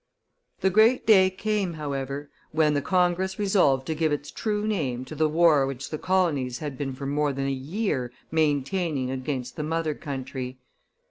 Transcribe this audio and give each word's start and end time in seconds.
The 0.61 0.71
great 0.71 1.05
day 1.05 1.29
came, 1.29 1.73
however, 1.73 2.31
when 2.49 2.73
the 2.73 2.81
Congress 2.81 3.37
resolved 3.37 3.85
to 3.85 3.93
give 3.93 4.11
its 4.11 4.31
true 4.31 4.65
name 4.65 5.05
to 5.05 5.13
the 5.13 5.29
war 5.29 5.67
which 5.67 5.91
the 5.91 5.99
colonies 5.99 6.57
had 6.57 6.75
been 6.75 6.93
for 6.93 7.05
more 7.05 7.31
than 7.31 7.45
a 7.45 7.51
year 7.51 8.11
maintaining 8.31 9.11
against 9.11 9.57
the 9.57 9.63
mothercountry. 9.63 10.57